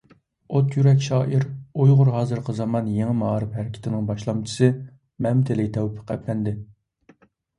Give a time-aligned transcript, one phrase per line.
[0.53, 1.43] ئوت يۈرەك شائىر،
[1.81, 4.69] ئۇيغۇر ھازىرقى زامان يېڭى مائارىپ ھەرىكىتىنىڭ باشلامچىسى
[5.27, 6.55] مەمتىلى تەۋپىق ئەپەندى.